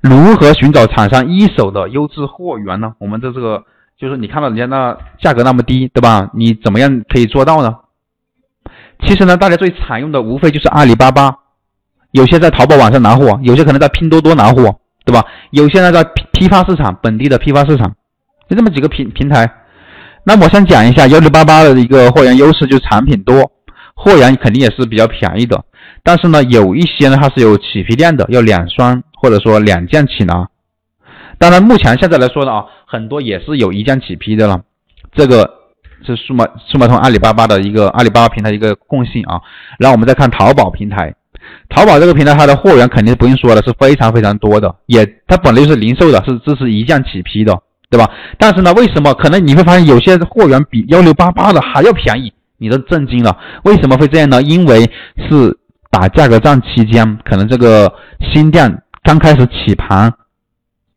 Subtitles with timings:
[0.00, 2.94] 如何寻找厂商一手的优质货源呢？
[2.98, 3.64] 我们的这个
[3.98, 6.30] 就是你看到人家那价格那么低，对吧？
[6.34, 7.76] 你怎么样可以做到呢？
[9.06, 11.34] 其实呢，大家最常用的无非就是阿里巴巴，
[12.12, 15.24] 有些在淘宝网上拿货，有些可能在拼多多拿货，对吧？
[15.50, 17.94] 有些呢在批批发市场，本地的批发市场，
[18.48, 19.50] 就这么几个平平台。
[20.24, 23.50] 那我想讲一下幺六八八的一个货源优势，就是产品多，
[23.94, 25.62] 货源肯定也是比较便宜的。
[26.02, 30.48] 但是呢，有一些呢它是有起批量的，要两双或者说两件起拿。
[31.38, 34.62] 当然，目前现在来说呢啊，很多也是有一件起批的了。
[35.12, 35.48] 这个
[36.06, 39.40] 是数码数码通阿里巴巴的一个阿里巴巴平台一个共性啊。
[39.78, 41.14] 然后我们再看淘宝平台，
[41.68, 47.56] 淘宝这个平台它的货源肯定不用说了，是非常非常多的，也它本来就是零售的，是支持一件起批的。
[47.92, 48.08] 对吧？
[48.38, 52.32] 但是呢，为什么可能你会发现有些货源比幺六八八的还要便宜？
[52.56, 53.36] 你都震惊了。
[53.64, 54.40] 为什么会这样呢？
[54.42, 54.88] 因为
[55.28, 55.58] 是
[55.90, 57.92] 打价格战期间，可能这个
[58.32, 60.12] 新店刚开始起盘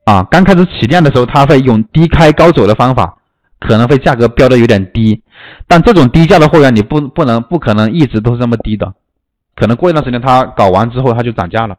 [0.05, 3.17] 啊，刚开始起量的时候，他会用低开高走的方法，
[3.59, 5.21] 可能会价格标的有点低。
[5.67, 8.93] 但这种低价的货源，你不不能不可能一直都是这么低的，
[9.55, 11.77] 可能过一段时间他搞完之后他就涨价了。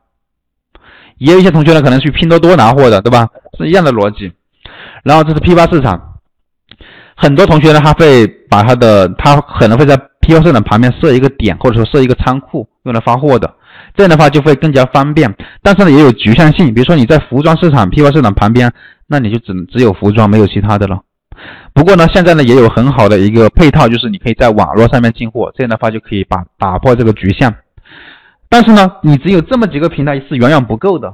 [1.19, 3.29] 也有一些同学呢，可能去拼多多拿货的，对吧？
[3.59, 4.33] 是一样的逻辑。
[5.05, 6.15] 然后这是批发市场，
[7.15, 13.55] 很多同学呢，他会把他的他可能会在批发市场旁边设一个点，或者说设一个仓库用来发货的，
[13.95, 15.34] 这样的话就会更加方便。
[15.62, 18.73] 但是呢，也有局限性，比如说你在服装市场、批发市场旁边，
[19.06, 21.01] 那你就只只有服装，没有其他的了。
[21.73, 27.55] 不过呢，现在呢也有很好的一个配套，就是你可以在网络上面进货，这样的话就可以把打破这个局限。
[28.48, 31.12] 但是呢，你只有这么几个平台是远远不够的。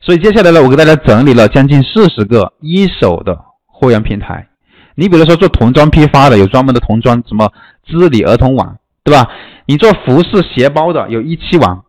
[0.00, 4.46] 所以接下来呢，我给大家整理了将近四十个一手的货源平台。
[4.94, 7.50] 你比如说做童装批发的，有专门的童装什么
[7.84, 9.28] 织里儿童网，对吧？
[9.66, 11.82] 你做服饰鞋包的，有一期网；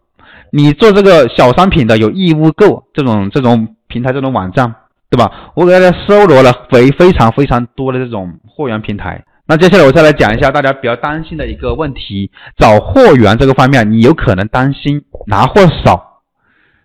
[0.52, 4.76] 你做这个小商品的，有义乌购这种这种平台这种网站，
[5.10, 5.52] 对吧？
[5.56, 9.24] 我给大家搜罗了非非常非常多的这种货源平台。
[9.50, 16.22] 那接下来我再来讲一下大家比较担心的一个问题：找货源这个方面，你有可能担心拿货少。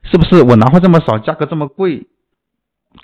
[0.05, 2.07] 是不是我拿货这么少，价格这么贵，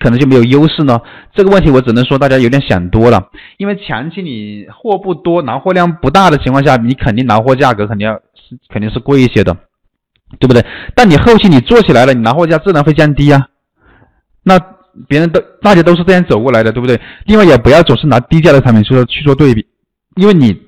[0.00, 1.00] 可能就没有优势呢？
[1.32, 3.30] 这个问题我只能说大家有点想多了。
[3.56, 9.56] 因为前期你货不多，拿货量不大的情况下，你肯定拿货价格肯定要是肯定是贵一些的，
[10.38, 10.64] 对不对？
[10.94, 13.48] 但你后期你做起来了，你拿货价自然会降低啊。
[14.42, 14.58] 那
[15.06, 17.00] 别人都大家都是这样走过来的，对不对？
[17.26, 19.66] 另外也不要总是拿低价的产品去做去做对比，
[20.16, 20.60] 因为你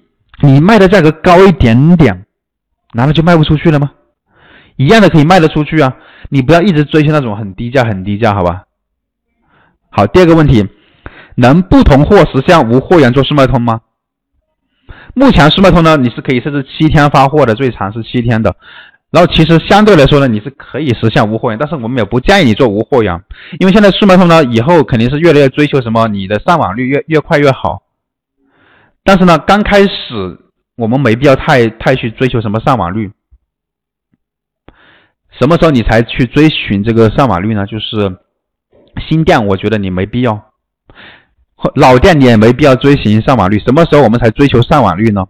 [0.42, 2.26] 你卖的价格高一点点，
[2.94, 3.90] 难道就卖不出去了吗？
[4.76, 5.94] 一样的可以卖得出去啊。
[6.30, 8.64] 你不要一直追求那种很低价、很低价，好吧？
[9.90, 10.66] 好，第二个问题，
[11.34, 13.80] 能不同货实现无货源做速卖通吗？
[15.14, 18.54] 目前速卖通呢，你是可以设置七天发货的，最长是七天的。
[19.10, 23.20] 然后其实相对来说呢，你是可以实现无货源，但是我们也不建议你做无货源，
[23.58, 27.82] 因为现在数码通呢，以后肯定是越来越追求什么，你的上网率越越快越好。
[29.02, 30.38] 但是呢，刚开始
[30.76, 33.10] 我们没必要太太去追求什么上网率。
[35.38, 37.66] 什么时候你才去追寻这个上网率呢？
[37.66, 38.16] 就是
[39.08, 40.34] 新店，我觉得你没必要；
[41.74, 43.58] 老店你也没必要追寻上网率。
[43.58, 45.26] 什么时候我们才追求上网率呢？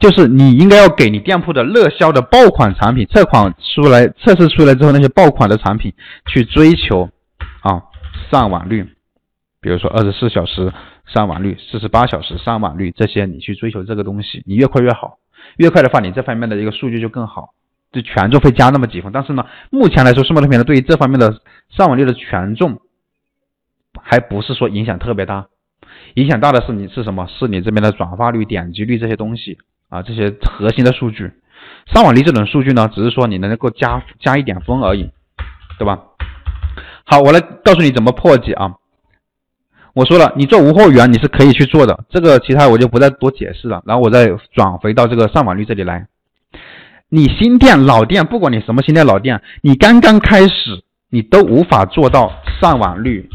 [0.00, 5.92] 就是你应该要给你店铺的热销的爆款产品测款出来、测试出来之后，那些爆款的产品
[6.26, 7.10] 去追求
[7.60, 7.82] 啊
[8.30, 8.88] 上网率。
[9.60, 10.72] 比如说二十四小时
[11.06, 15.18] 上网率、四十八小时上网率这些，你去追求这个东西，你越快越好。
[15.58, 17.50] 越快的话，你这方面的一个数据就更好。
[17.92, 22.80] 就权重会加那么几分，但是呢，目前来说，数码产品呢对于这方面的上网率的权重，
[24.00, 25.48] 还不是说影响特别大。
[26.14, 27.26] 影响大的是你是什么？
[27.26, 29.58] 是你这边的转化率、点击率这些东西
[29.90, 31.30] 啊，这些核心的数据。
[31.92, 35.10] 上网率这种数据呢，只是说你能够加加一点分而已，
[35.78, 35.98] 对吧？
[37.04, 38.76] 好，我来告诉你怎么破解啊。
[39.92, 43.82] 我说了，你做无货源你是可以去做的，这个其他我就不再多解释了。
[43.84, 46.06] 然后我再转回到这个上网率这里来。
[47.08, 53.28] 你新店、老店，不管你什么新店、老店，你刚刚开始，你都无法做到上网率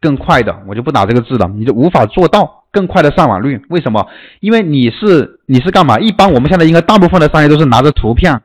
[0.00, 3.60] 更快的，我就不打这个字了，你就无法做到更快的上网率。
[3.68, 4.06] 为什么？
[4.40, 5.98] 因为你是你是干嘛？
[5.98, 8.40] 一般我们现在应该大部分的商业都是拿着图片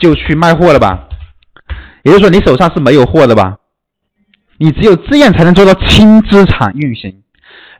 [0.00, 1.08] 就去卖货了吧？
[2.02, 3.58] 也就是说，你手上是没有货的吧？
[4.58, 7.22] 你只有这样才能做到轻资产运行。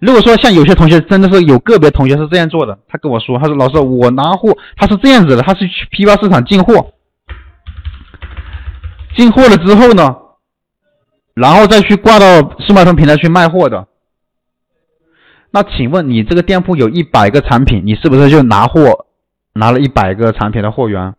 [0.00, 6.92] 如果说像有些同学真的是有个别同学是这样做的，他跟我说，他说老师我拿货，他是这样子的，他是去批发市场进货，
[9.16, 10.16] 进货了之后呢，
[11.34, 13.86] 然后再去挂到数码通平台去卖货的。
[15.54, 19.06] 那请问你这个店铺有一百个产品，你是不是就拿货
[19.52, 21.14] 拿了一百个产品的货源？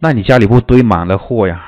[0.00, 1.64] 那你家里不堆满了货呀？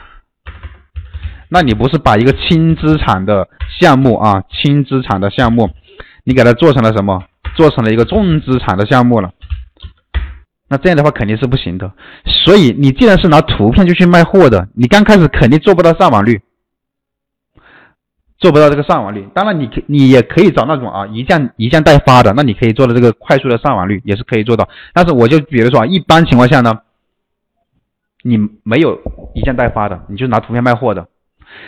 [1.51, 3.49] 那你不是把一个轻资产的
[3.79, 5.71] 项目啊，轻资产的项目，
[6.25, 7.23] 你给它做成了什么？
[7.55, 9.31] 做成了一个重资产的项目了。
[10.69, 11.93] 那这样的话肯定是不行的。
[12.25, 16.41] 所以你既然是拿图片就去卖货的，你刚开始肯定做不到上网率。
[18.43, 24.69] 做不到这个上网率，当然你可你也可以找那种啊一件一件代发的，那你可以做的这个快速的上网率也是可以做到。
[24.93, 26.81] 但是我就比如说啊，一般情况下呢，
[28.25, 28.99] 你没有
[29.35, 31.07] 一件代发的，你就拿图片卖货的，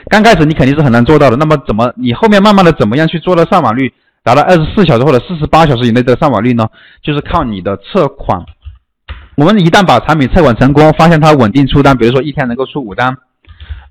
[0.08, 1.36] 刚开始你肯定是很难做到的。
[1.36, 3.92] 那么怎么你后面慢慢的怎么样去做到上网率
[4.24, 6.68] 达到二十四小时或者四十八小时以内的上网率呢？
[7.02, 8.44] 就是靠你的测款。
[9.36, 13.16] 我们一旦把产品测款成功，发现它稳定出单，比如说一天能够出五单。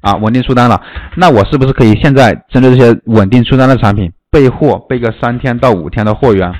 [0.03, 0.83] 啊，稳定出单了，
[1.15, 6.53] 那我是不是可以现在针对这些稳定出单的产品备货，备个三天到五天的货源？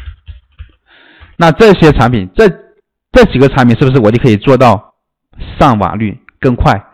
[1.36, 2.48] 那这些产品，这
[3.12, 4.94] 这几个产品是不是我就可以做到
[5.60, 6.86] 上网率更快？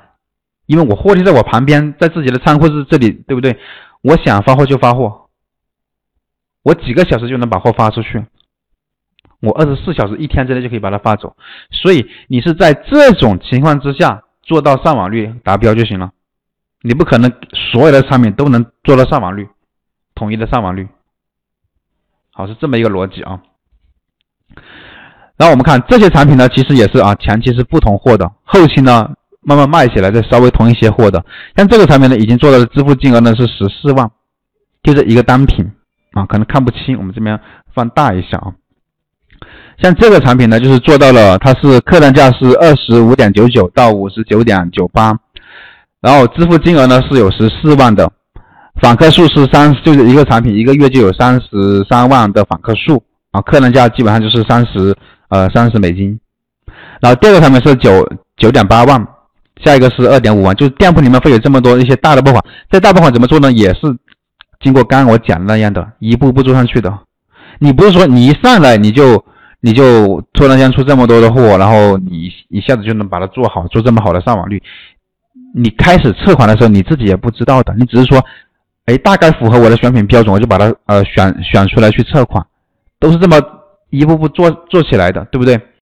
[0.66, 3.56] 因为我货就在我旁边，在自己的仓库是这里，对不对？
[4.02, 5.28] 我想发货就发货，
[6.64, 8.26] 我几个小时就能把货发出去，
[9.42, 11.36] 我二十四小时一天之内就可以把它发走。
[11.72, 16.12] 所以你是在这种情况之下做到上网率达标就行了。
[16.82, 17.30] 你不可能
[17.72, 19.50] 所有的产品都能做到上网率，
[20.16, 20.88] 统一的上网率，
[22.32, 23.42] 好是这么一个逻辑啊。
[25.36, 29.10] 然后我们看这些产品呢，其实也是啊，前期是不同货的，后期呢
[29.42, 31.24] 慢慢卖起来再稍微同一些货的。
[31.58, 34.10] 像这个产品呢，已经做到的支付金额呢是十四万，
[34.84, 35.70] 就这一个单品
[36.14, 37.40] 啊，可能看不清，我们这边
[37.74, 38.56] 放大一下啊。
[39.82, 45.18] 像这个产品呢，就是做到了，它是客单价是二十五点九九到五十九点九八。
[46.02, 48.10] 然后支付金额呢是有十四万的，
[48.82, 54.96] 访客数是三，就是一个产品一个月就有三十三万的访客数啊，客单价基本上就是三十
[55.30, 56.20] 呃三十美金。
[57.02, 58.08] 然后第二个产品是九
[58.38, 59.06] 九点八万，
[59.64, 63.52] 下一个是二点五万，就是店铺里面会有这么多一些大的爆款，这大爆款怎么做呢？
[63.52, 63.82] 也是
[64.62, 66.98] 经过刚刚我讲的那样的一步步做上去的。
[67.60, 69.24] 你不是说你一上来你就
[69.60, 74.62] 你就突然间出这么多的货，然后你一下子就能把它做好，做这么好的上网率。
[75.54, 78.24] 你开始测款的时候，你自己也不知道的，你只是说，
[78.86, 82.46] 哎，大概符合我的选品标准，我就把它呃选选出来去测款，
[83.00, 83.38] 都是这么
[83.90, 85.60] 一步步做做起来的，对不对？